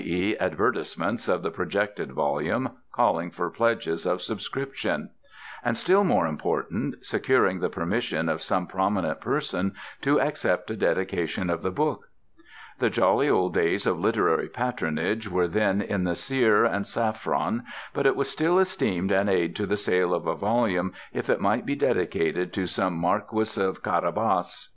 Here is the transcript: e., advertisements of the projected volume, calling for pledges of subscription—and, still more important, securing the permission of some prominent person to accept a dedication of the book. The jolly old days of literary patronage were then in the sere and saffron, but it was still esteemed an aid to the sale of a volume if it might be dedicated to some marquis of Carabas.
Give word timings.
e., 0.03 0.35
advertisements 0.39 1.27
of 1.27 1.43
the 1.43 1.51
projected 1.51 2.11
volume, 2.11 2.67
calling 2.91 3.29
for 3.29 3.51
pledges 3.51 4.03
of 4.03 4.19
subscription—and, 4.19 5.77
still 5.77 6.03
more 6.03 6.25
important, 6.25 6.95
securing 7.05 7.59
the 7.59 7.69
permission 7.69 8.27
of 8.27 8.41
some 8.41 8.65
prominent 8.65 9.21
person 9.21 9.71
to 10.01 10.19
accept 10.19 10.71
a 10.71 10.75
dedication 10.75 11.51
of 11.51 11.61
the 11.61 11.69
book. 11.69 12.07
The 12.79 12.89
jolly 12.89 13.29
old 13.29 13.53
days 13.53 13.85
of 13.85 13.99
literary 13.99 14.49
patronage 14.49 15.29
were 15.29 15.47
then 15.47 15.83
in 15.83 16.03
the 16.03 16.15
sere 16.15 16.65
and 16.65 16.87
saffron, 16.87 17.63
but 17.93 18.07
it 18.07 18.15
was 18.15 18.27
still 18.27 18.57
esteemed 18.57 19.11
an 19.11 19.29
aid 19.29 19.55
to 19.57 19.67
the 19.67 19.77
sale 19.77 20.15
of 20.15 20.25
a 20.25 20.33
volume 20.33 20.93
if 21.13 21.29
it 21.29 21.39
might 21.39 21.63
be 21.67 21.75
dedicated 21.75 22.51
to 22.53 22.65
some 22.65 22.95
marquis 22.95 23.61
of 23.61 23.83
Carabas. 23.83 24.69